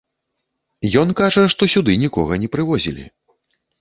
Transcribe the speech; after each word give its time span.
Ён 1.01 1.11
кажа, 1.21 1.43
што 1.55 1.67
сюды 1.73 1.99
нікога 2.07 2.33
не 2.45 2.51
прывозілі. 2.57 3.05